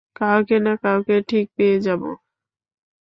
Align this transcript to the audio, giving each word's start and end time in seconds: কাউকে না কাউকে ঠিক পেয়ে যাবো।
কাউকে 0.15 0.57
না 0.59 0.73
কাউকে 0.83 1.15
ঠিক 1.29 1.45
পেয়ে 1.57 1.77
যাবো। 1.79 2.09